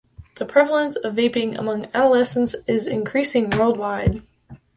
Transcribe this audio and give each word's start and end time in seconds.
The 0.37 0.47
prevalence 0.47 0.95
of 0.95 1.13
vaping 1.13 1.59
among 1.59 1.85
adolescents 1.93 2.55
is 2.65 2.87
increasing 2.87 3.51
worldwide. 3.51 4.23